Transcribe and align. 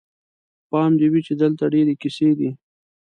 پام 0.69 0.91
دې 0.99 1.07
وي 1.11 1.21
چې 1.27 1.33
دلته 1.41 1.63
ډېرې 1.73 1.93
کیسې 2.01 2.29
دي. 2.39 2.49